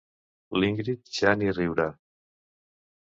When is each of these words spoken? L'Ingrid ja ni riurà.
L'Ingrid 0.61 1.13
ja 1.19 1.35
ni 1.41 1.53
riurà. 1.59 1.89